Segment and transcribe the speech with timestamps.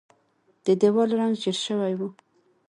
[0.65, 2.01] د دیوال رنګ ژیړ شوی و.